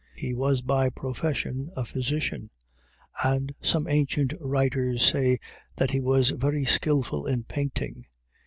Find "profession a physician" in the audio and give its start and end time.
0.89-2.49